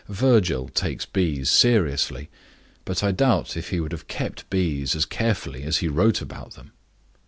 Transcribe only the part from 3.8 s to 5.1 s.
have kept bees as